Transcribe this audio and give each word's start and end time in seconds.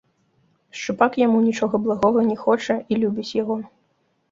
Шчупак 0.79 1.13
яму 1.25 1.43
нічога 1.49 1.81
благога 1.85 2.19
не 2.31 2.37
хоча 2.47 2.79
і 2.79 2.93
любіць 3.05 3.31
яго. 3.41 3.61